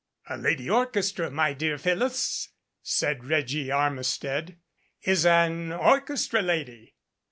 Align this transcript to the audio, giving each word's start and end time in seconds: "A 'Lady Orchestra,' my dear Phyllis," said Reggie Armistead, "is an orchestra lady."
"A 0.27 0.35
'Lady 0.35 0.67
Orchestra,' 0.67 1.29
my 1.29 1.53
dear 1.53 1.77
Phyllis," 1.77 2.49
said 2.81 3.23
Reggie 3.25 3.69
Armistead, 3.69 4.57
"is 5.03 5.27
an 5.27 5.71
orchestra 5.71 6.41
lady." 6.41 6.95